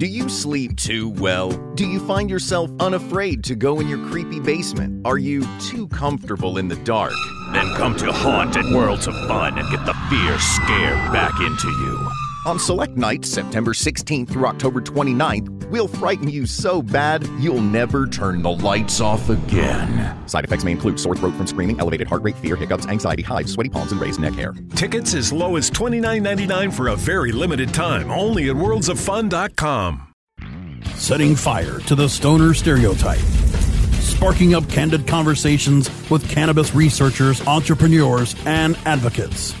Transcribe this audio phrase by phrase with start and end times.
[0.00, 1.50] Do you sleep too well?
[1.74, 5.06] Do you find yourself unafraid to go in your creepy basement?
[5.06, 7.12] Are you too comfortable in the dark?
[7.52, 12.19] Then come to Haunted Worlds of Fun and get the fear scared back into you.
[12.46, 18.06] On select nights, September 16th through October 29th, we'll frighten you so bad you'll never
[18.06, 20.26] turn the lights off again.
[20.26, 23.52] Side effects may include sore throat from screaming, elevated heart rate, fear, hiccups, anxiety, hives,
[23.52, 24.54] sweaty palms, and raised neck hair.
[24.74, 30.14] Tickets as low as $29.99 for a very limited time, only at worldsoffun.com.
[30.94, 33.18] Setting fire to the stoner stereotype.
[34.00, 39.54] Sparking up candid conversations with cannabis researchers, entrepreneurs, and advocates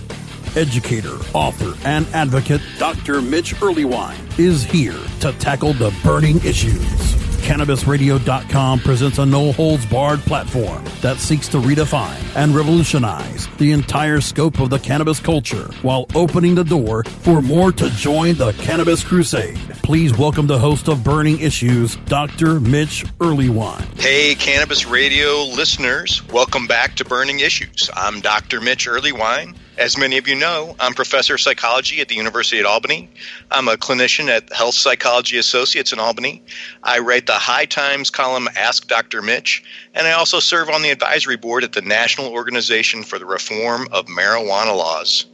[0.56, 3.20] educator, author, and advocate Dr.
[3.22, 7.20] Mitch Earleywine, is here to tackle the burning issues.
[7.40, 14.20] CannabisRadio.com presents a no holds barred platform that seeks to redefine and revolutionize the entire
[14.20, 19.02] scope of the cannabis culture while opening the door for more to join the cannabis
[19.02, 19.58] crusade.
[19.82, 22.60] Please welcome the host of Burning Issues, Dr.
[22.60, 23.98] Mitch Earleywine.
[23.98, 27.90] Hey, Cannabis Radio listeners, welcome back to Burning Issues.
[27.96, 28.60] I'm Dr.
[28.60, 29.56] Mitch Earleywine.
[29.80, 33.08] As many of you know, I'm professor of psychology at the University at Albany.
[33.50, 36.42] I'm a clinician at Health Psychology Associates in Albany.
[36.82, 39.22] I write the High Times column Ask Dr.
[39.22, 39.64] Mitch,
[39.94, 43.88] and I also serve on the advisory board at the National Organization for the Reform
[43.90, 45.24] of Marijuana Laws.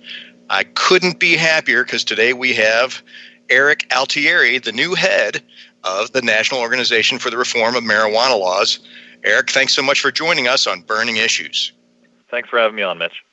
[0.49, 3.03] I couldn't be happier because today we have
[3.51, 5.43] Erik Altieri, the new head
[5.83, 8.79] of the National Organization for the Reform of Marijuana Laws.
[9.25, 11.73] Erik, thanks so much for joining us on Burning Issues.
[12.31, 13.26] Thanks for having me on, Mitch.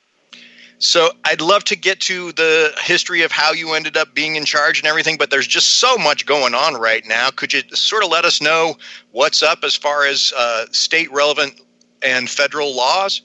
[0.78, 4.44] So I'd love to get to the history of how you ended up being in
[4.44, 7.30] charge and everything, but there's just so much going on right now.
[7.30, 8.76] Could you sort of let us know
[9.12, 11.60] what's up as far as uh, state relevant
[12.02, 13.22] and federal laws?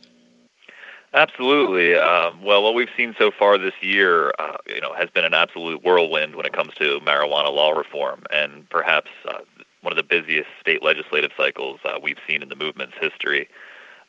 [1.13, 1.95] Absolutely.
[1.95, 5.33] Um, well, what we've seen so far this year, uh, you know, has been an
[5.33, 9.39] absolute whirlwind when it comes to marijuana law reform, and perhaps uh,
[9.81, 13.49] one of the busiest state legislative cycles uh, we've seen in the movement's history.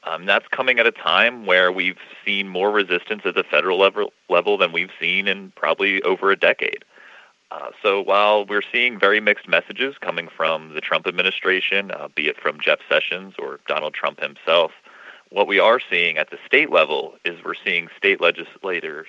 [0.05, 4.13] Um, that's coming at a time where we've seen more resistance at the federal level,
[4.29, 6.85] level than we've seen in probably over a decade.
[7.51, 12.29] Uh, so while we're seeing very mixed messages coming from the Trump administration, uh, be
[12.29, 14.71] it from Jeff Sessions or Donald Trump himself,
[15.31, 19.09] what we are seeing at the state level is we're seeing state legislators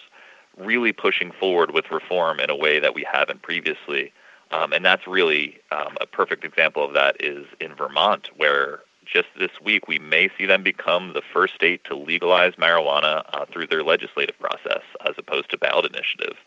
[0.58, 4.12] really pushing forward with reform in a way that we haven't previously.
[4.52, 8.82] Um, and that's really um, a perfect example of that is in Vermont, where
[9.12, 13.46] just this week, we may see them become the first state to legalize marijuana uh,
[13.52, 16.38] through their legislative process as opposed to ballot initiative.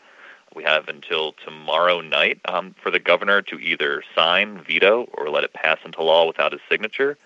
[0.55, 5.43] We have until tomorrow night um, for the governor to either sign, veto, or let
[5.43, 7.17] it pass into law without his signature.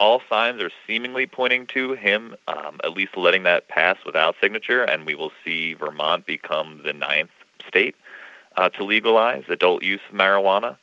[0.00, 4.82] All signs are seemingly pointing to him um, at least letting that pass without signature,
[4.82, 7.30] and we will see Vermont become the ninth
[7.68, 7.94] state
[8.56, 10.76] uh, to legalize adult use of marijuana.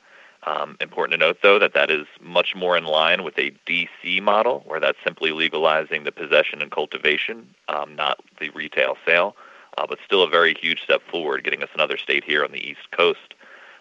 [0.43, 4.21] Um, important to note, though, that that is much more in line with a DC
[4.21, 9.35] model, where that's simply legalizing the possession and cultivation, um, not the retail sale,
[9.77, 12.65] uh, but still a very huge step forward, getting us another state here on the
[12.65, 13.33] East Coast.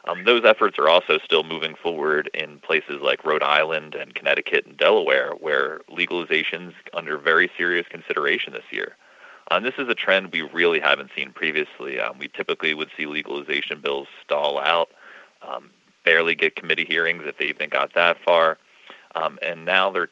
[0.09, 4.67] Um, those efforts are also still moving forward in places like Rhode Island and Connecticut
[4.67, 8.97] and Delaware, where legalization's under very serious consideration this year.
[9.51, 12.01] Um, this is a trend we really haven't seen previously.
[12.01, 14.91] Um, we typically would see legalization bills stall out
[15.43, 15.71] um,
[16.09, 18.57] barely get committee hearings if they even got that far.
[19.15, 20.09] Um, and now they're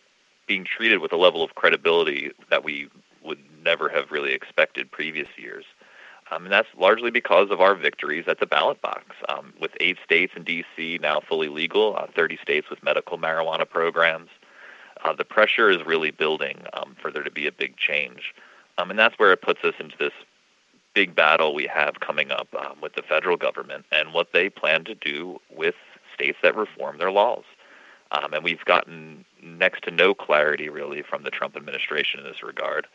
[0.47, 2.89] being treated with a level of credibility that we
[3.25, 5.65] would never have really expected previous years.
[6.31, 9.05] Um, and that's largely because of our victories at the ballot box.
[9.31, 10.99] Um, with eight states in D.C.
[11.01, 14.29] now fully legal, uh, 30 states with medical marijuana programs,
[15.03, 18.35] uh, the pressure is really building um, for there to be a big change.
[18.77, 20.13] Um, and that's where it puts us into this
[20.97, 24.85] big battle we have coming up um, with the federal government and what they plan
[24.85, 25.75] to do with
[26.17, 27.45] states that reform their laws.
[28.11, 32.43] Um, and we've gotten next to no clarity really from the Trump administration in this
[32.43, 32.87] regard.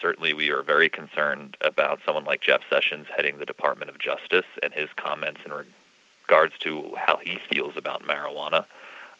[0.00, 4.46] Certainly, we are very concerned about someone like Jeff Sessions heading the Department of Justice
[4.62, 8.64] and his comments in regards to how he feels about marijuana.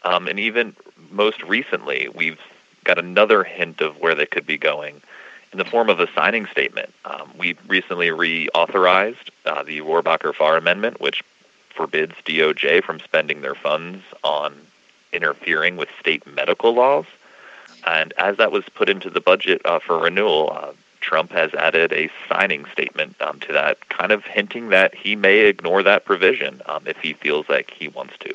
[0.05, 0.75] Um, and even
[1.11, 2.41] most recently, we've
[2.85, 5.03] got another hint of where they could be going
[5.53, 6.95] in the form of a signing statement.
[7.05, 11.23] Um, we recently reauthorized uh, the Rohrabacher-Farr Amendment, which
[11.81, 14.55] forbids DOJ from spending their funds on
[15.15, 17.07] interfering with state medical laws.
[17.87, 21.91] And as that was put into the budget uh, for renewal, uh, Trump has added
[21.95, 26.61] a signing statement um, to that, kind of hinting that he may ignore that provision
[26.67, 28.35] um, if he feels like he wants to.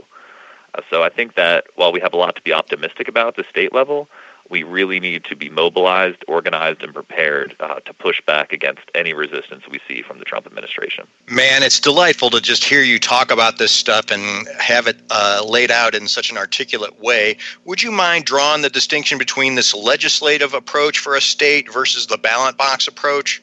[0.74, 3.36] Uh, so I think that while we have a lot to be optimistic about at
[3.36, 4.10] the state level,
[4.50, 9.14] we really need to be mobilized, organized, and prepared uh, to push back against any
[9.14, 11.08] resistance we see from the Trump administration.
[11.28, 15.44] Man, it's delightful to just hear you talk about this stuff and have it uh,
[15.48, 17.38] laid out in such an articulate way.
[17.66, 22.18] Would you mind drawing the distinction between this legislative approach for a state versus the
[22.18, 23.42] ballot box approach?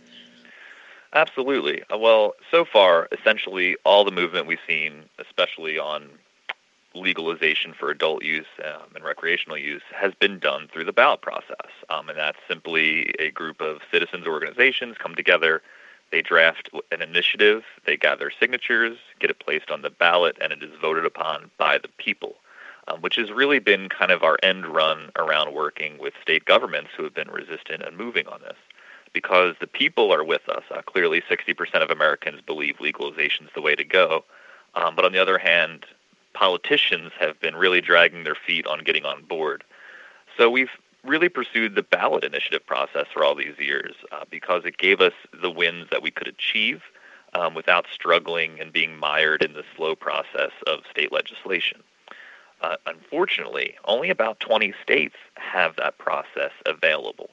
[1.14, 1.82] Absolutely.
[1.92, 6.08] Uh, well, so far, essentially all the movement we've seen, especially on
[6.94, 11.70] legalization for adult use um, and recreational use has been done through the ballot process.
[11.88, 15.62] Um, and that's simply a group of citizens organizations come together,
[16.12, 20.62] they draft an initiative, they gather signatures, get it placed on the ballot, and it
[20.62, 22.36] is voted upon by the people.
[22.88, 26.90] Um, which has really been kind of our end run around working with state governments
[26.96, 28.56] who have been resistant and moving on this.
[29.12, 30.64] Because the people are with us.
[30.68, 34.24] Uh, clearly, 60% of Americans believe legalization is the way to go.
[34.74, 35.86] Um, but on the other hand,
[36.34, 39.64] politicians have been really dragging their feet on getting on board.
[40.36, 40.70] So we've
[41.04, 45.12] really pursued the ballot initiative process for all these years uh, because it gave us
[45.42, 46.82] the wins that we could achieve
[47.34, 51.82] um, without struggling and being mired in the slow process of state legislation.
[52.60, 57.30] Uh, unfortunately, only about 20 states have that process available.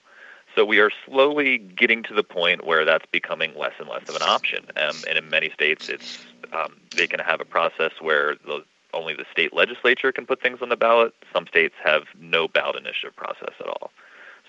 [0.56, 4.16] So we are slowly getting to the point where that's becoming less and less of
[4.16, 4.66] an option.
[4.78, 8.64] Um, and in many states, it's um, they can have a process where the
[8.94, 11.14] only the state legislature can put things on the ballot.
[11.34, 13.92] Some states have no ballot initiative process at all.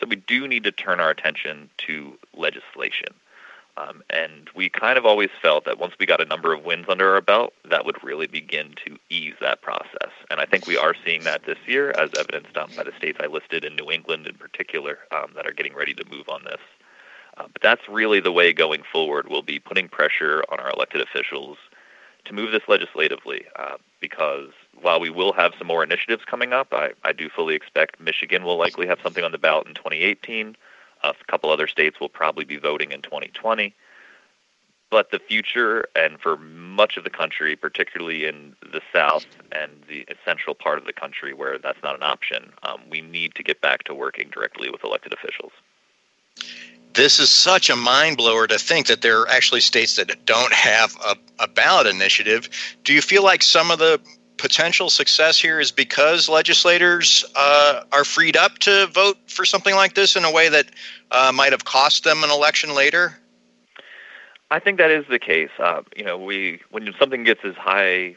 [0.01, 3.09] So we do need to turn our attention to legislation.
[3.77, 6.87] Um, and we kind of always felt that once we got a number of wins
[6.89, 10.11] under our belt, that would really begin to ease that process.
[10.31, 13.19] And I think we are seeing that this year, as evidenced um, by the states
[13.23, 16.45] I listed in New England in particular um, that are getting ready to move on
[16.45, 16.61] this.
[17.37, 19.29] Uh, but that's really the way going forward.
[19.29, 21.57] We'll be putting pressure on our elected officials
[22.25, 24.51] to move this legislatively uh, because
[24.81, 28.45] while we will have some more initiatives coming up, I, I do fully expect Michigan
[28.45, 30.57] will likely have something on the ballot in 2018.
[31.03, 33.75] Uh, a couple other states will probably be voting in 2020.
[34.91, 40.05] But the future, and for much of the country, particularly in the South and the
[40.25, 43.61] central part of the country where that's not an option, um, we need to get
[43.61, 45.53] back to working directly with elected officials
[46.95, 50.53] this is such a mind blower to think that there are actually states that don't
[50.53, 52.49] have a, a, ballot initiative.
[52.85, 54.01] Do you feel like some of the
[54.39, 59.95] potential success here is because legislators uh, are freed up to vote for something like
[59.95, 60.71] this in a way that
[61.11, 63.17] uh, might have cost them an election later?
[64.51, 65.51] I think that is the case.
[65.59, 68.17] Uh, you know, we when something gets as high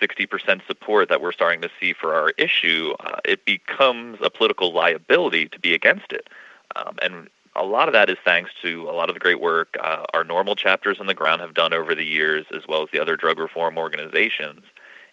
[0.00, 4.72] 60% support that we're starting to see for our issue, uh, it becomes a political
[4.72, 6.28] liability to be against it.
[6.74, 9.76] Um, and a lot of that is thanks to a lot of the great work
[9.80, 12.88] uh, our NORML chapters on the ground have done over the years, as well as
[12.92, 14.62] the other drug reform organizations,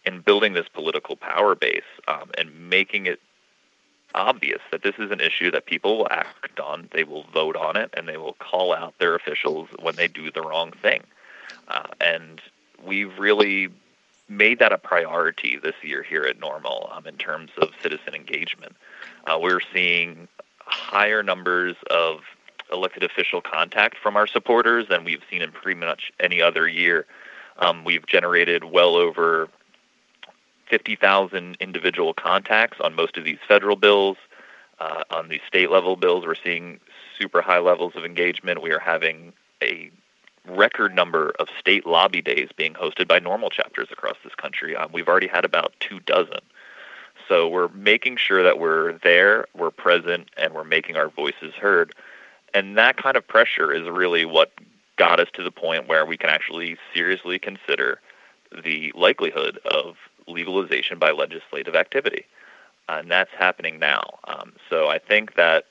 [0.05, 3.19] in building this political power base um, and making it
[4.15, 7.75] obvious that this is an issue that people will act on, they will vote on
[7.75, 11.03] it, and they will call out their officials when they do the wrong thing.
[11.67, 12.41] Uh, and
[12.83, 13.69] we've really
[14.27, 18.75] made that a priority this year here at NORML um, in terms of citizen engagement.
[19.25, 20.27] Uh, we're seeing
[20.69, 22.21] higher numbers of
[22.71, 27.05] elected official contact from our supporters than we've seen in pretty much any other year.
[27.57, 29.49] Um, we've generated well over
[30.69, 34.17] 50,000 individual contacts on most of these federal bills.
[34.79, 36.79] Uh, on these state level bills, we're seeing
[37.17, 38.61] super high levels of engagement.
[38.61, 39.91] We are having a
[40.47, 44.75] record number of state lobby days being hosted by NORML chapters across this country.
[44.75, 46.39] Um, we've already had about two dozen.
[47.29, 51.93] So we're making sure that we're there, we're present, and we're making our voices heard.
[52.53, 54.51] And that kind of pressure is really what
[54.97, 58.01] got us to the point where we can actually seriously consider
[58.63, 59.95] the likelihood of
[60.27, 62.25] legalization by legislative activity.
[62.89, 64.17] and that's happening now.
[64.27, 65.65] Um, so I think that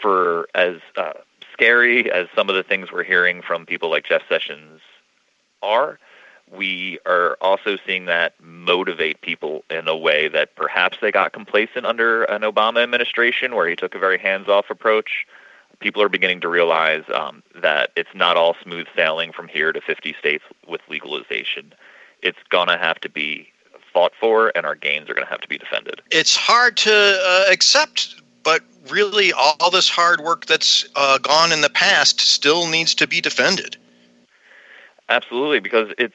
[0.00, 1.14] for as uh,
[1.52, 4.80] scary as some of the things we're hearing from people like Jeff Sessions
[5.62, 5.98] are,
[6.52, 11.86] we are also seeing that motivate people in a way that perhaps they got complacent
[11.86, 15.26] under an Obama administration where he took a very hands off approach.
[15.80, 19.80] People are beginning to realize um, that it's not all smooth sailing from here to
[19.80, 21.72] 50 states with legalization.
[22.22, 23.48] It's going to have to be
[23.92, 26.02] fought for, and our gains are going to have to be defended.
[26.10, 31.62] It's hard to uh, accept, but really, all this hard work that's uh, gone in
[31.62, 33.76] the past still needs to be defended.
[35.08, 36.14] Absolutely, because it's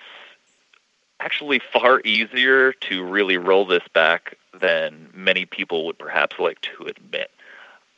[1.19, 6.85] actually far easier to really roll this back than many people would perhaps like to
[6.85, 7.31] admit.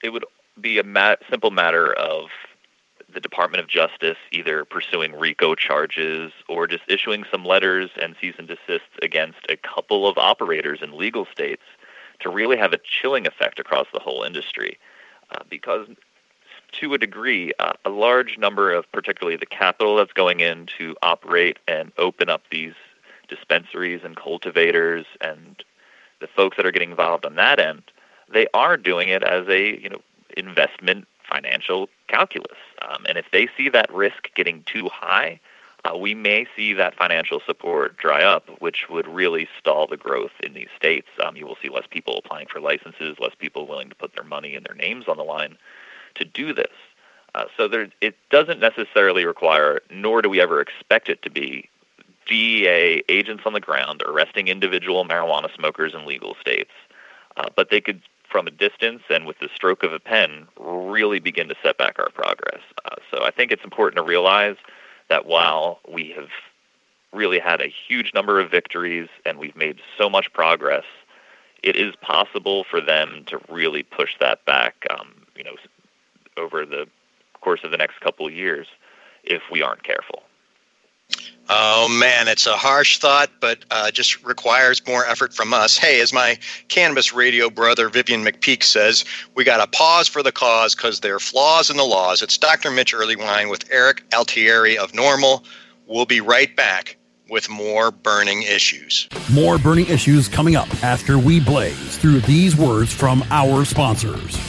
[0.03, 0.25] It would
[0.59, 2.29] be a mat- simple matter of
[3.13, 8.35] the Department of Justice either pursuing RICO charges or just issuing some letters and cease
[8.37, 11.63] and desists against a couple of operators in legal states
[12.19, 14.77] to really have a chilling effect across the whole industry.
[15.31, 15.87] Uh, because
[16.71, 20.95] to a degree, uh, a large number of particularly the capital that's going in to
[21.01, 22.73] operate and open up these
[23.29, 25.63] dispensaries and cultivators and
[26.19, 27.83] the folks that are getting involved on that end,
[28.31, 30.01] they are doing it as a you know
[30.37, 32.57] investment financial calculus.
[32.81, 35.39] Um, and if they see that risk getting too high,
[35.85, 40.31] uh, we may see that financial support dry up, which would really stall the growth
[40.43, 41.07] in these states.
[41.23, 44.23] Um, you will see less people applying for licenses, less people willing to put their
[44.23, 45.57] money and their names on the line
[46.15, 46.73] to do this.
[47.35, 51.69] Uh, so there, it doesn't necessarily require, nor do we ever expect it to be,
[52.27, 56.71] DEA agents on the ground arresting individual marijuana smokers in legal states.
[57.37, 61.19] Uh, but they could, from a distance and with the stroke of a pen, really
[61.19, 62.61] begin to set back our progress.
[62.85, 64.57] Uh, so I think it's important to realize
[65.09, 66.29] that while we have
[67.11, 70.83] really had a huge number of victories and we've made so much progress,
[71.63, 75.55] it is possible for them to really push that back, um, you know,
[76.37, 76.87] over the
[77.41, 78.67] course of the next couple of years
[79.23, 80.23] if we aren't careful.
[81.51, 85.77] Oh man, it's a harsh thought, but uh, just requires more effort from us.
[85.77, 86.37] Hey, as my
[86.67, 91.15] cannabis radio brother Vivian McPeak says, we got to pause for the cause because there
[91.15, 92.21] are flaws in the laws.
[92.21, 92.69] It's Dr.
[92.69, 95.43] Mitch Earleywine with Erik Altieri of NORML.
[95.87, 96.97] We'll be right back
[97.31, 99.07] with more burning issues.
[99.31, 104.48] More burning issues coming up after we blaze through these words from our sponsors.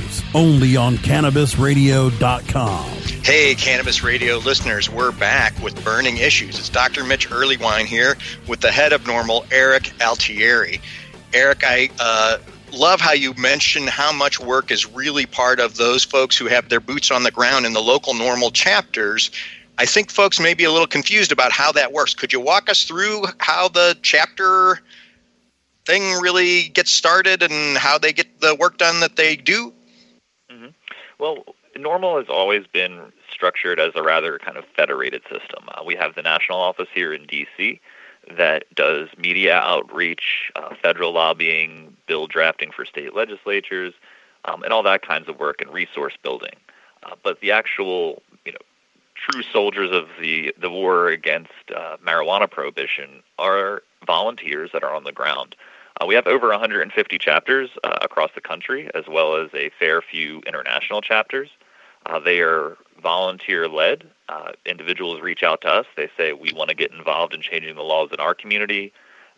[0.33, 2.89] only on cannabisradio.com.
[3.23, 6.57] Hey, Cannabis Radio listeners, we're back with Burning Issues.
[6.57, 7.03] It's Dr.
[7.03, 10.81] Mitch Earleywine here with the head of NORML, Erik Altieri.
[11.33, 12.39] Erik, I uh,
[12.73, 16.69] love how you mention how much work is really part of those folks who have
[16.69, 19.31] their boots on the ground in the local NORML chapters.
[19.77, 22.13] I think folks may be a little confused about how that works.
[22.13, 24.79] Could you walk us through how the chapter
[25.85, 29.73] thing really gets started and how they get the work done that they do?
[31.21, 31.45] Well,
[31.77, 35.65] NORML has always been structured as a rather kind of federated system.
[35.67, 37.79] Uh, we have the national office here in D.C.
[38.35, 43.93] that does media outreach, uh, federal lobbying, bill drafting for state legislatures,
[44.45, 46.55] um, and all that kinds of work and resource building.
[47.03, 48.57] Uh, but the actual, you know,
[49.13, 55.03] true soldiers of the, the war against uh, marijuana prohibition are volunteers that are on
[55.03, 55.55] the ground.
[56.01, 60.01] Uh, we have over 150 chapters uh, across the country, as well as a fair
[60.01, 61.49] few international chapters.
[62.07, 64.05] Uh, they are volunteer led.
[64.27, 65.85] Uh, individuals reach out to us.
[65.95, 68.93] They say, We want to get involved in changing the laws in our community.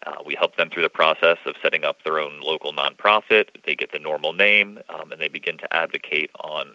[0.06, 3.48] Uh, we help them through the process of setting up their own local nonprofit.
[3.66, 6.72] They get the NORML name, um, and they begin to advocate on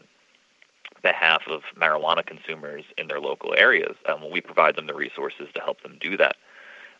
[1.02, 3.96] behalf of marijuana consumers in their local areas.
[4.06, 6.36] Um, we provide them the resources to help them do that.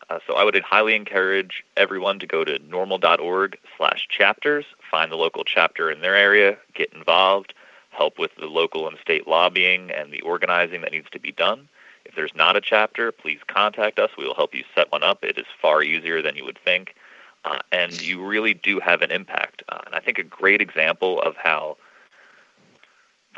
[0.09, 5.15] Uh, so I would highly encourage everyone to go to norml.org slash chapters, find the
[5.17, 7.53] local chapter in their area, get involved,
[7.91, 11.67] help with the local and state lobbying and the organizing that needs to be done.
[12.05, 14.09] If there's not a chapter, please contact us.
[14.17, 15.23] We will help you set one up.
[15.23, 16.95] It is far easier than you would think.
[17.45, 19.63] Uh, and you really do have an impact.
[19.69, 21.77] Uh, and I think a great example of how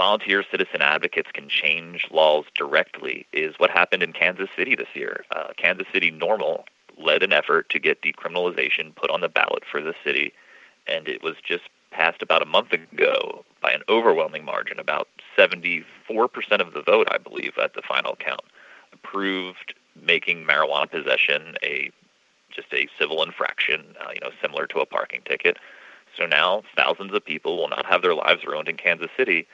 [0.02, 5.24] volunteer citizen advocates can change laws directly is what happened in Kansas City this year.
[5.30, 6.64] Uh, Kansas City NORML
[6.98, 10.34] led an effort to get decriminalization put on the ballot for the city,
[10.88, 15.84] and it was just passed about a month ago by an overwhelming margin, about 74%
[16.60, 18.42] of the vote, I believe, at the final count,
[18.94, 21.92] approved making marijuana possession a
[22.50, 25.58] just a civil infraction, uh, you know, similar to a parking ticket.
[26.18, 29.48] So now thousands of people will not have their lives ruined in Kansas City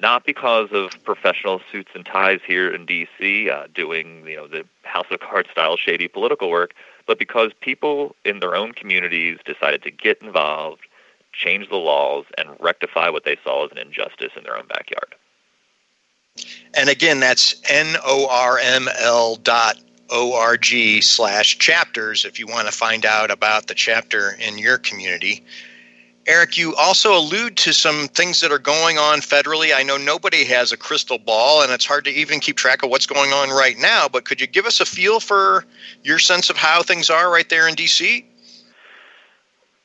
[0.00, 3.50] not because of professional suits and ties here in D.C.
[3.50, 6.74] Uh, doing you know the House of Cards style shady political work,
[7.06, 10.82] but because people in their own communities decided to get involved,
[11.32, 15.14] change the laws, and rectify what they saw as an injustice in their own backyard.
[16.74, 23.66] And again, that's N-O-R-M-L dot O-R-G slash chapters if you want to find out about
[23.66, 25.44] the chapter in your community.
[26.28, 29.74] Erik, you also allude to some things that are going on federally.
[29.74, 32.90] I know nobody has a crystal ball, and it's hard to even keep track of
[32.90, 35.64] what's going on right now, but could you give us a feel for
[36.04, 38.26] your sense of how things are right there in D.C.?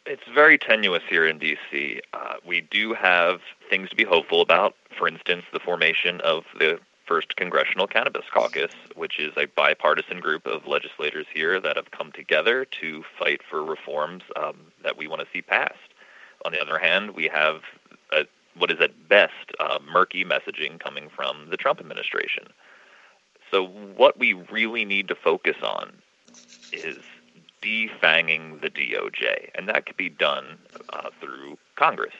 [0.06, 2.02] It's very tenuous here in D.C.
[2.14, 4.76] Uh, we do have things to be hopeful about.
[4.98, 10.46] For instance, the formation of the First Congressional Cannabis Caucus, which is a bipartisan group
[10.46, 15.22] of legislators here that have come together to fight for reforms um, that we want
[15.22, 15.93] to see passed.
[16.46, 17.62] On the other hand, we have
[18.12, 18.26] a,
[18.58, 22.46] what is at best uh, murky messaging coming from the Trump administration.
[23.52, 25.94] So, what we really need to focus on
[26.72, 26.98] is
[27.62, 30.58] defanging the DOJ, and that could be done
[30.90, 32.16] uh, through Congress.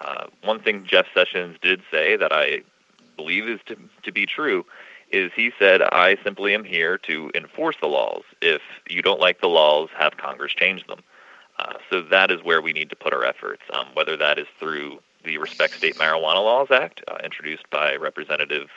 [0.00, 2.62] Uh, one thing Jeff Sessions did say that I
[3.16, 4.64] believe is to, to be true
[5.12, 8.22] is he said, I simply am here to enforce the laws.
[8.40, 11.00] If you don't like the laws, have Congress change them.
[11.60, 14.46] Uh, so that is where we need to put our efforts, um, whether that is
[14.58, 18.68] through the Respect State Marijuana Laws Act, uh, introduced by Representative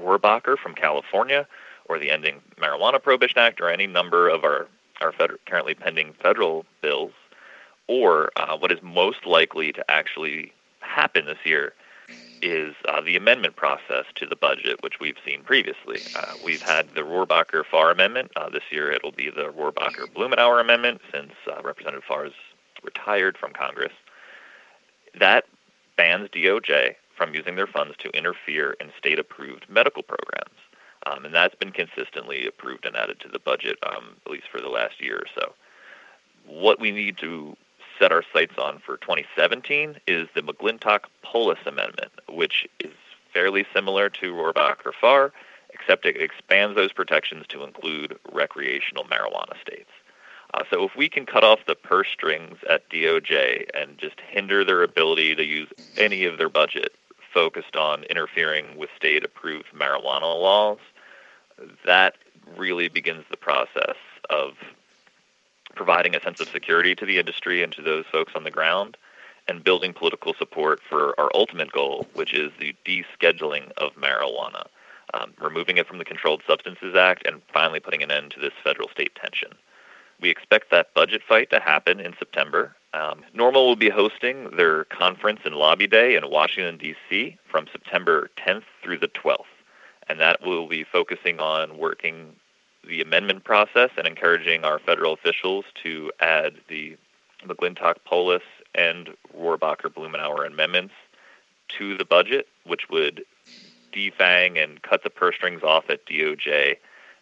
[0.00, 1.46] Rohrabacher from California,
[1.90, 4.66] or the Ending Marijuana Prohibition Act, or any number of our,
[5.02, 5.12] our
[5.46, 7.12] currently pending federal bills,
[7.86, 11.74] or uh, what is most likely to actually happen this year
[12.42, 16.00] is uh, the amendment process to the budget, which we've seen previously.
[16.16, 18.30] Uh, we've had the Rohrabacher Farr Amendment.
[18.36, 22.32] Uh, this year it'll be the Rohrabacher Blumenauer Amendment since uh, Representative Farr is
[22.82, 23.92] retired from Congress.
[25.18, 25.44] That
[25.96, 30.58] bans DOJ from using their funds to interfere in state approved medical programs.
[31.06, 34.60] Um, and that's been consistently approved and added to the budget, um, at least for
[34.60, 35.54] the last year or so.
[36.46, 37.56] What we need to
[37.98, 42.92] set our sights on for 2017 is the McClintock-Polis Amendment, which is
[43.32, 45.32] fairly similar to Rohrabacher Farr,
[45.70, 49.90] except it expands those protections to include recreational marijuana states.
[50.54, 54.64] Uh, so if we can cut off the purse strings at DOJ and just hinder
[54.64, 56.94] their ability to use any of their budget
[57.34, 60.78] focused on interfering with state-approved marijuana laws,
[61.84, 62.14] that
[62.56, 63.96] really begins the process
[64.30, 64.54] of
[65.76, 68.96] providing a sense of security to the industry and to those folks on the ground,
[69.48, 74.66] and building political support for our ultimate goal, which is the descheduling of marijuana,
[75.14, 78.52] um, removing it from the Controlled Substances Act, and finally putting an end to this
[78.64, 79.50] federal state tension.
[80.20, 82.74] We expect that budget fight to happen in September.
[82.94, 87.36] Um, NORML will be hosting their conference and lobby day in Washington, D.C.
[87.50, 89.44] from September 10th through the 12th.
[90.08, 92.34] And that will be focusing on working
[92.86, 96.96] the amendment process and encouraging our federal officials to add the
[97.44, 98.42] McClintock Polis
[98.74, 100.94] and Rohrabacher Blumenauer amendments
[101.78, 103.24] to the budget, which would
[103.92, 106.76] defang and cut the purse strings off at DOJ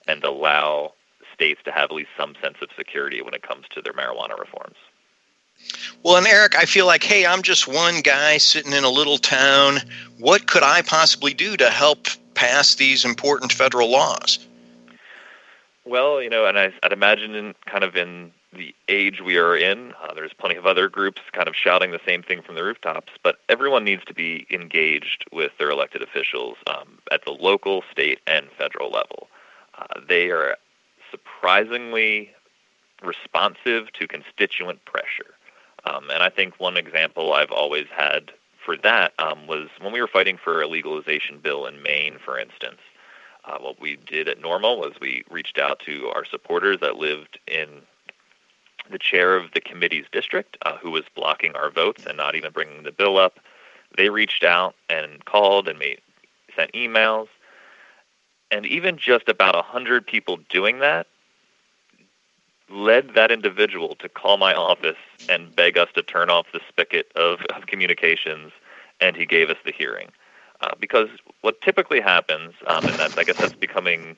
[0.06, 0.92] and allow
[1.32, 4.38] states to have at least some sense of security when it comes to their marijuana
[4.38, 4.76] reforms.
[6.02, 9.18] Well, and Erik, I feel like, hey, I'm just one guy sitting in a little
[9.18, 9.78] town.
[10.18, 14.38] What could I possibly do to help pass these important federal laws?
[15.86, 19.56] Well, you know, and I, would imagine in kind of in the age we are
[19.56, 22.64] in, uh, there's plenty of other groups kind of shouting the same thing from the
[22.64, 27.82] rooftops, but everyone needs to be engaged with their elected officials um, at the local,
[27.90, 29.28] state, and federal level.
[29.78, 30.56] Uh, they are
[31.10, 32.30] surprisingly
[33.02, 35.34] responsive to constituent pressure.
[35.84, 38.32] Um, and I think one example I've always had
[38.64, 42.38] for that um, was when we were fighting for a legalization bill in Maine, for
[42.38, 42.78] instance.
[43.46, 47.38] Uh, what we did at NORML was we reached out to our supporters that lived
[47.46, 47.68] in
[48.90, 52.52] the chair of the committee's district, uh, who was blocking our votes and not even
[52.52, 53.38] bringing the bill up.
[53.96, 56.00] They reached out and called and made
[56.56, 57.28] sent emails,
[58.50, 61.06] and even just about a hundred people doing that
[62.70, 64.96] led that individual to call my office
[65.28, 68.52] and beg us to turn off the spigot of, of communications,
[69.00, 70.08] and he gave us the hearing.
[70.60, 71.08] Uh, because
[71.40, 74.16] what typically happens, um, and that's, I guess that's becoming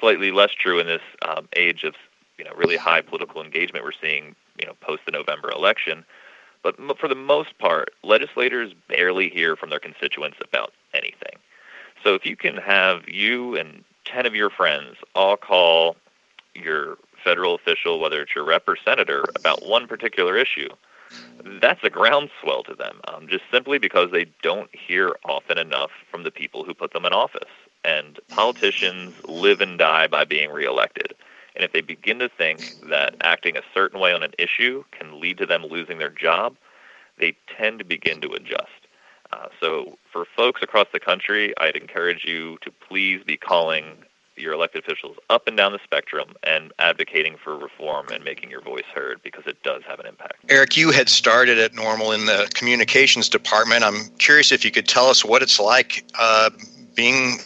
[0.00, 1.94] slightly less true in this um, age of
[2.38, 6.04] you know really high political engagement we're seeing you know post the November election.
[6.62, 11.36] But for the most part, legislators barely hear from their constituents about anything.
[12.02, 15.96] So if you can have you and 10 of your friends all call
[16.54, 20.68] your federal official, whether it's your rep or senator, about one particular issue,
[21.60, 26.24] that's a groundswell to them, um, just simply because they don't hear often enough from
[26.24, 27.50] the people who put them in office.
[27.84, 31.14] And politicians live and die by being reelected.
[31.54, 35.20] And if they begin to think that acting a certain way on an issue can
[35.20, 36.56] lead to them losing their job,
[37.18, 38.86] they tend to begin to adjust.
[39.32, 44.04] Uh, so, for folks across the country, I'd encourage you to please be calling
[44.36, 48.60] your elected officials up and down the spectrum and advocating for reform and making your
[48.60, 50.34] voice heard because it does have an impact.
[50.48, 53.84] Erik, you had started at NORML in the communications department.
[53.84, 56.50] I'm curious if you could tell us what it's like uh,
[56.94, 57.38] being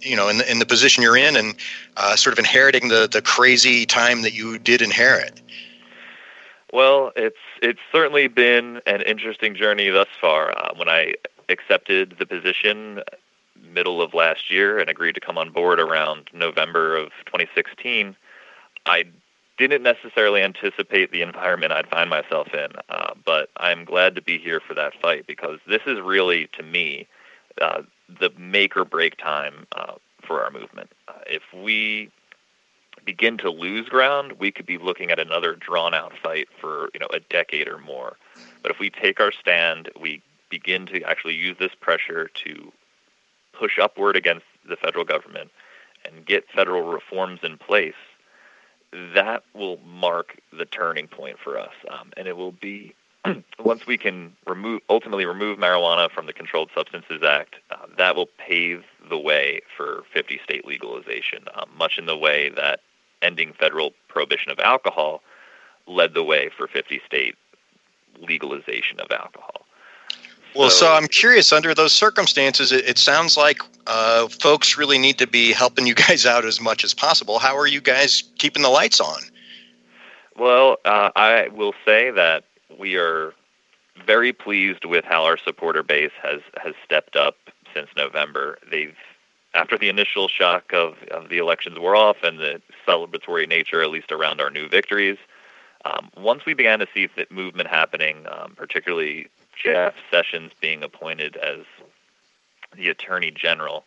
[0.00, 1.54] you know in the, in the position you're in and
[1.96, 5.40] uh, sort of inheriting the the crazy time that you did inherit
[6.72, 11.14] well it's it's certainly been an interesting journey thus far uh, when i
[11.48, 13.02] accepted the position
[13.62, 18.16] middle of last year and agreed to come on board around November of 2016,
[18.86, 19.04] I
[19.58, 24.38] didn't necessarily anticipate the environment I'd find myself in, uh, but I'm glad to be
[24.38, 27.06] here for that fight because this is really, to me,
[27.60, 27.82] uh,
[28.20, 30.90] the make or break time uh, for our movement.
[31.08, 32.10] Uh, if we
[33.04, 37.00] begin to lose ground, we could be looking at another drawn out fight for you
[37.00, 38.16] know a decade or more.
[38.62, 42.72] But if we take our stand, we begin to actually use this pressure to
[43.58, 45.50] push upward against the federal government
[46.04, 47.94] and get federal reforms in place,
[49.14, 51.72] that will mark the turning point for us.
[51.90, 52.94] Um, and it will be
[53.58, 58.28] once we can remove ultimately remove marijuana from the Controlled Substances Act, uh, that will
[58.38, 62.80] pave the way for 50 state legalization, um, much in the way that
[63.20, 65.22] ending federal prohibition of alcohol
[65.86, 67.34] led the way for 50 state
[68.20, 69.57] legalization of alcohol.
[70.58, 71.52] Well, so, so, I'm curious.
[71.52, 75.94] Under those circumstances, it, it sounds like uh, folks really need to be helping you
[76.08, 77.38] guys out as much as possible.
[77.38, 79.20] How are you guys keeping the lights on?
[80.36, 82.42] Well, uh, I will say that
[82.76, 83.34] we are
[84.04, 87.36] very pleased with how our supporter base has has stepped up
[87.72, 88.58] since November.
[88.68, 88.96] They've
[89.54, 93.90] after the initial shock of, of the elections were off and the celebratory nature, at
[93.90, 95.18] least around our new victories,
[95.84, 99.28] um, once we began to see the movement happening, um, particularly
[99.62, 101.60] Jeff Sessions being appointed as
[102.76, 103.84] the Attorney General,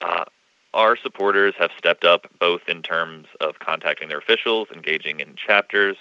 [0.00, 0.24] uh,
[0.74, 5.96] our supporters have stepped up both in terms of contacting their officials, engaging in chapters,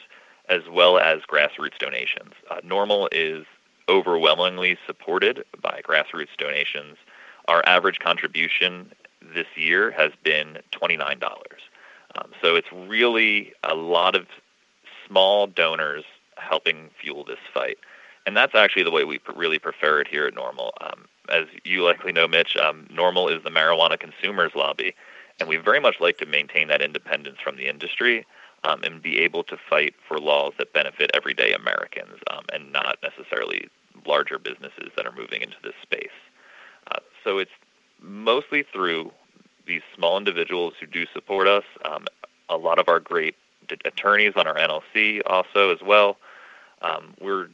[0.50, 2.34] as well as grassroots donations.
[2.50, 3.46] Uh, NORML is
[3.90, 6.98] overwhelmingly supported by grassroots donations.
[7.48, 8.92] Our average contribution
[9.34, 11.24] this year has been $29.
[12.16, 14.28] Um, so it's really a lot of
[15.08, 16.04] small donors
[16.38, 17.78] helping fuel this fight
[18.26, 20.72] and that's actually the way we really prefer it here at NORML.
[20.82, 24.96] Um, as you likely know, Mitch, um, NORML is the marijuana consumers lobby,
[25.40, 28.26] and we very much like to maintain that independence from the industry
[28.64, 32.98] um, and be able to fight for laws that benefit everyday Americans um, and not
[33.04, 33.70] necessarily
[34.06, 36.08] larger businesses that are moving into this space.
[36.92, 37.52] Uh, so it's
[38.02, 39.12] mostly through
[39.66, 41.64] these small individuals who do support us.
[41.84, 42.06] Um,
[42.50, 43.36] a lot of our great
[43.84, 46.18] attorneys on our NLC also as well.
[46.82, 47.48] Um, we're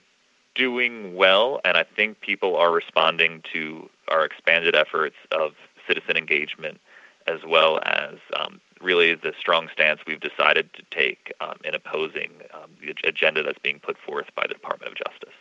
[0.55, 5.53] doing well, and I think people are responding to our expanded efforts of
[5.87, 6.79] citizen engagement
[7.27, 12.31] as well as um, really the strong stance we've decided to take um, in opposing
[12.53, 15.35] um, the agenda that's being put forth by the Department of Justice.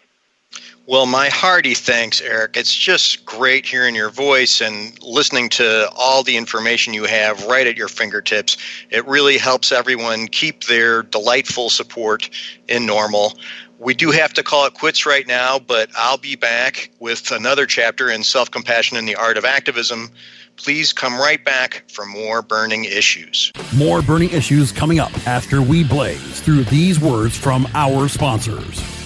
[0.87, 2.57] Well, my hearty thanks, Erik.
[2.57, 7.67] It's just great hearing your voice and listening to all the information you have right
[7.67, 8.57] at your fingertips.
[8.91, 12.29] It really helps everyone keep their delightful support
[12.67, 13.39] in NORML.
[13.81, 17.65] We do have to call it quits right now, but I'll be back with another
[17.65, 20.11] chapter in Self Compassion and the Art of Activism.
[20.57, 23.51] Please come right back for more burning issues.
[23.75, 29.00] More burning issues coming up after we blaze through these words from our sponsors.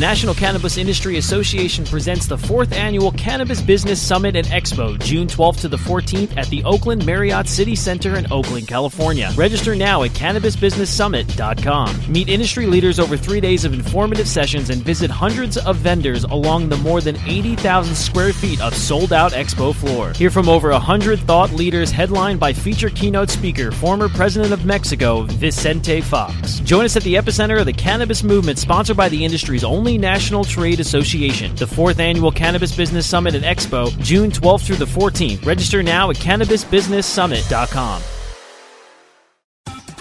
[0.00, 5.60] National Cannabis Industry Association presents the fourth annual Cannabis Business Summit and Expo, June 12th
[5.60, 9.30] to the 14th at the Oakland Marriott City Center in Oakland, California.
[9.36, 12.10] Register now at cannabisbusinesssummit.com.
[12.10, 16.70] Meet industry leaders over three days of informative sessions and visit hundreds of vendors along
[16.70, 20.14] the more than 80,000 square feet of sold out expo floor.
[20.14, 25.24] Hear from over 100 thought leaders headlined by feature keynote speaker, former President of Mexico,
[25.24, 26.60] Vicente Fox.
[26.60, 30.44] Join us at the epicenter of the cannabis movement, sponsored by the industry's only national
[30.44, 31.54] trade association.
[31.54, 35.44] The fourth annual Cannabis Business Summit and Expo, June 12th through the 14th.
[35.44, 38.02] Register now at cannabisbusinesssummit.com.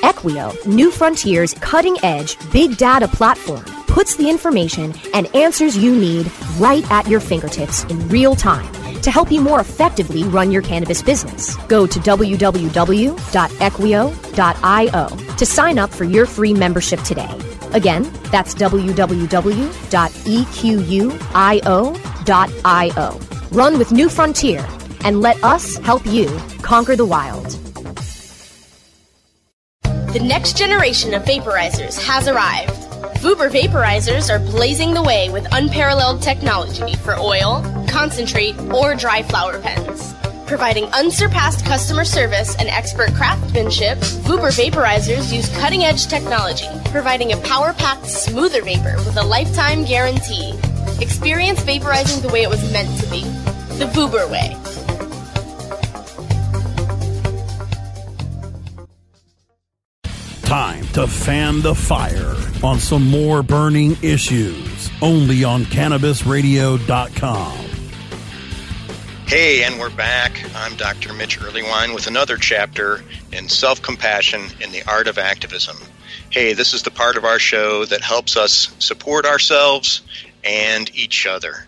[0.02, 6.32] Equio, New Frontiers cutting edge big data platform, puts the information and answers you need
[6.58, 8.72] right at your fingertips in real time
[9.02, 11.56] to help you more effectively run your cannabis business.
[11.68, 13.08] Go to www.equio.io
[15.38, 17.49] to sign up for your free membership today.
[17.74, 19.60] Again, that's www.equio.io.
[23.52, 24.68] Run with New Frontier
[25.04, 26.28] and let us help you
[26.62, 27.46] conquer the wild.
[30.14, 32.74] The next generation of vaporizers has arrived.
[33.22, 39.60] Vuber vaporizers are blazing the way with unparalleled technology for oil, concentrate, or dry flower
[39.60, 40.16] pens.
[40.50, 47.38] Providing unsurpassed customer service and expert craftsmanship, Vuber vaporizers use cutting edge technology, providing a
[47.38, 50.56] power packed, smoother vapor with a lifetime guarantee.
[51.02, 53.22] Experience vaporizing the way it was meant to be
[53.78, 54.58] the Vuber way.
[60.42, 67.69] Time to fan the fire on some more burning issues only on CannabisRadio.com.
[69.30, 70.44] Hey, and we're back.
[70.56, 71.14] I'm Dr.
[71.14, 75.78] Mitch Earleywine with another chapter in Self Compassion in the Art of Activism.
[76.32, 80.02] Hey, this is the part of our show that helps us support ourselves
[80.44, 81.68] and each other.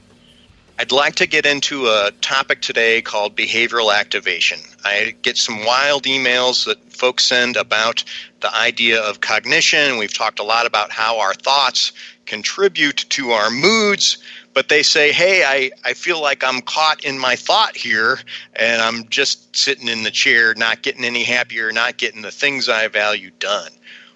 [0.79, 4.59] I'd like to get into a topic today called behavioral activation.
[4.83, 8.03] I get some wild emails that folks send about
[8.39, 9.99] the idea of cognition.
[9.99, 11.91] We've talked a lot about how our thoughts
[12.25, 14.17] contribute to our moods,
[14.53, 18.19] but they say, hey, I, I feel like I'm caught in my thought here,
[18.53, 22.67] and I'm just sitting in the chair, not getting any happier, not getting the things
[22.67, 23.71] I value done.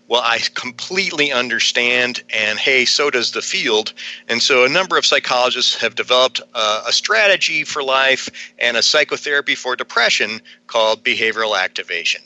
[0.08, 3.94] Well, I completely understand, and hey, so does the field.
[4.28, 9.56] And so, a number of psychologists have developed a strategy for life and a psychotherapy
[9.56, 12.22] for depression called behavioral activation.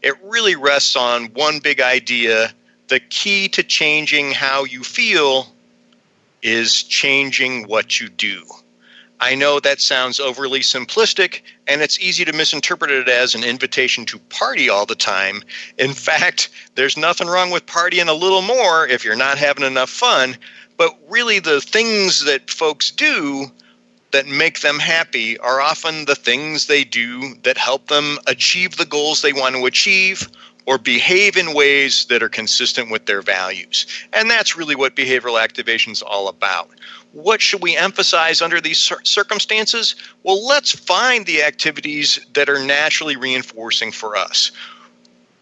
[0.00, 2.50] It really rests on one big idea
[2.88, 5.52] the key to changing how you feel
[6.42, 8.44] is changing what you do.
[9.20, 14.06] I know that sounds overly simplistic, and it's easy to misinterpret it as an invitation
[14.06, 15.42] to party all the time.
[15.76, 19.90] In fact, there's nothing wrong with partying a little more if you're not having enough
[19.90, 20.36] fun,
[20.76, 23.50] but really the things that folks do
[24.10, 28.86] that make them happy are often the things they do that help them achieve the
[28.86, 30.28] goals they want to achieve
[30.68, 33.86] or behave in ways that are consistent with their values.
[34.12, 36.68] And that's really what behavioral activation is all about.
[37.12, 39.94] What should we emphasize under these circumstances?
[40.24, 44.52] Well, let's find the activities that are naturally reinforcing for us.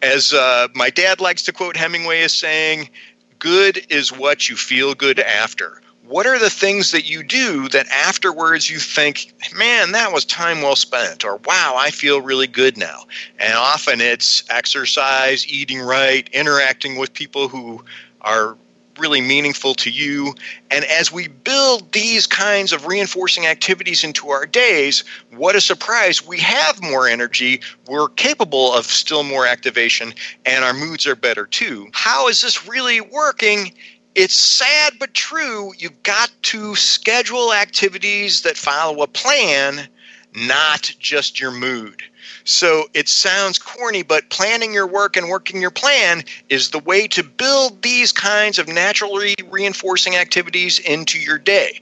[0.01, 2.89] As uh, my dad likes to quote Hemingway as saying,
[3.37, 5.81] good is what you feel good after.
[6.07, 10.61] What are the things that you do that afterwards you think, man, that was time
[10.61, 13.03] well spent, or wow, I feel really good now?
[13.39, 17.83] And often it's exercise, eating right, interacting with people who
[18.21, 18.55] are
[18.97, 20.33] really meaningful to you.
[20.71, 25.03] And as we build these kinds of reinforcing activities into our days,
[25.35, 26.25] what a surprise!
[26.25, 30.13] We have more energy, we're capable of still more activation,
[30.45, 31.89] and our moods are better too.
[31.91, 33.73] How is this really working?
[34.17, 35.73] It's sad but true.
[35.77, 39.87] You've got to schedule activities that follow a plan,
[40.33, 42.01] not just your mood.
[42.43, 47.07] So it sounds corny, but planning your work and working your plan is the way
[47.09, 51.79] to build these kinds of naturally reinforcing activities into your day.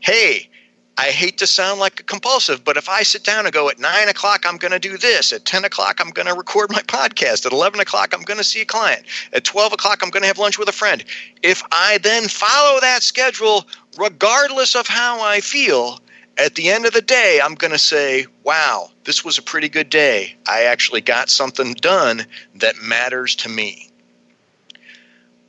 [0.00, 0.48] Hey,
[0.98, 3.78] I hate to sound like a compulsive, but if I sit down and go at
[3.78, 5.30] nine o'clock, I'm going to do this.
[5.32, 7.44] At 10 o'clock, I'm going to record my podcast.
[7.44, 9.04] At 11 o'clock, I'm going to see a client.
[9.34, 11.04] At 12 o'clock, I'm going to have lunch with a friend.
[11.42, 13.66] If I then follow that schedule,
[13.98, 16.00] regardless of how I feel,
[16.38, 19.68] at the end of the day, I'm going to say, wow, this was a pretty
[19.68, 20.34] good day.
[20.48, 23.90] I actually got something done that matters to me.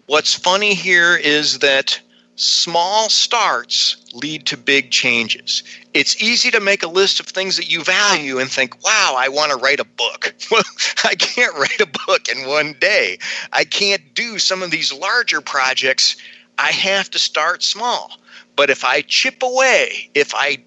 [0.08, 2.00] What's funny here is that
[2.36, 5.64] small starts lead to big changes.
[5.94, 9.30] It's easy to make a list of things that you value and think, wow, I
[9.30, 10.34] want to write a book.
[10.50, 10.64] Well,
[11.04, 13.20] I can't write a book in one day.
[13.52, 16.16] I can't do some of these larger projects
[16.58, 18.12] I have to start small.
[18.56, 20.64] But if I chip away, if I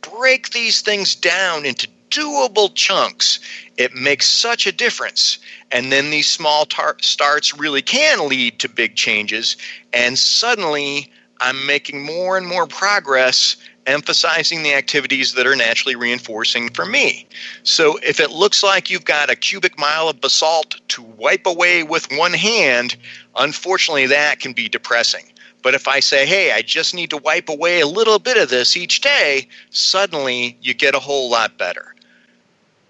[0.00, 3.40] break these things down into doable chunks,
[3.76, 5.38] it makes such a difference.
[5.70, 9.56] And then these small tar- starts really can lead to big changes.
[9.92, 16.70] And suddenly I'm making more and more progress emphasizing the activities that are naturally reinforcing
[16.70, 17.26] for me.
[17.62, 21.82] So if it looks like you've got a cubic mile of basalt to wipe away
[21.82, 22.96] with one hand,
[23.36, 25.24] unfortunately that can be depressing.
[25.62, 28.50] But if I say, hey, I just need to wipe away a little bit of
[28.50, 31.94] this each day, suddenly you get a whole lot better.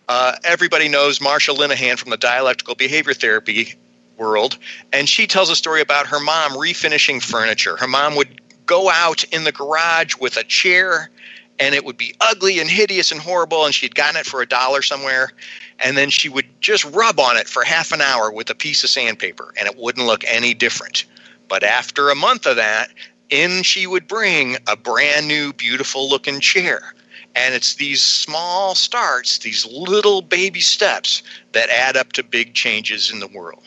[0.09, 3.74] Uh, everybody knows Marsha Linehan from the dialectical behavior therapy
[4.16, 4.59] world,
[4.92, 7.77] and she tells a story about her mom refinishing furniture.
[7.77, 11.11] Her mom would go out in the garage with a chair
[11.59, 14.46] and it would be ugly and hideous and horrible and she'd gotten it for a
[14.46, 15.33] dollar somewhere
[15.81, 18.83] and then she would just rub on it for half an hour with a piece
[18.83, 21.05] of sandpaper and it wouldn't look any different.
[21.48, 22.90] But after a month of that
[23.31, 26.94] in she would bring a brand new beautiful looking chair.
[27.37, 31.22] And it's these small starts these little baby steps
[31.53, 33.62] that add up to big changes in the world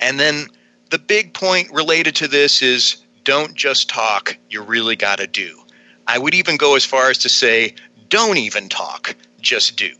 [0.00, 0.48] and then
[0.90, 5.60] the big point related to this is don't just talk, you really got to do.
[6.06, 7.74] I would even go as far as to say,
[8.08, 9.90] don't even talk, just do.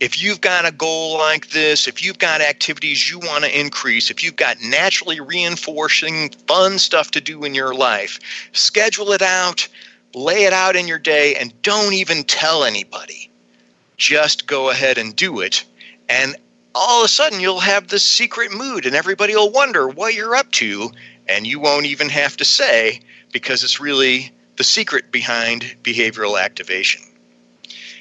[0.00, 4.10] If you've got a goal like this, if you've got activities you want to increase,
[4.10, 8.20] if you've got naturally reinforcing fun stuff to do in your life,
[8.52, 9.68] schedule it out,
[10.14, 13.30] lay it out in your day, and don't even tell anybody.
[13.96, 15.64] Just go ahead and do it.
[16.08, 16.36] And
[16.76, 20.36] all of a sudden, you'll have this secret mood, and everybody will wonder what you're
[20.36, 20.90] up to
[21.28, 23.00] and you won't even have to say
[23.32, 27.02] because it's really the secret behind behavioral activation.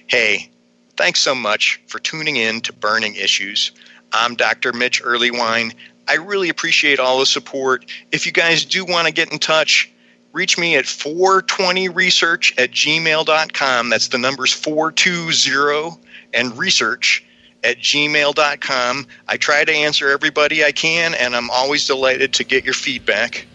[0.07, 0.51] Hey,
[0.95, 3.71] thanks so much for tuning in to Burning Issues.
[4.11, 4.73] I'm Dr.
[4.73, 5.73] Mitch Earleywine.
[6.07, 7.85] I really appreciate all the support.
[8.11, 9.91] If you guys do want to get in touch,
[10.31, 13.89] reach me at 420research at gmail.com.
[13.89, 15.99] That's the numbers 420
[16.33, 17.24] and research
[17.65, 19.07] at gmail.com.
[19.27, 23.47] I try to answer everybody I can, and I'm always delighted to get your feedback.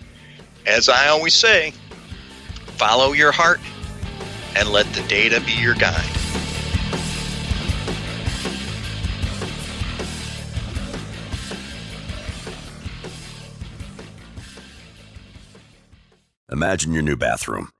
[0.66, 1.72] As I always say,
[2.76, 3.60] follow your heart
[4.56, 6.04] and let the data be your guide.
[16.50, 17.70] Imagine your new bathroom